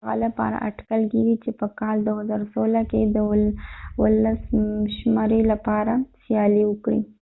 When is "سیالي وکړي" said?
6.23-6.99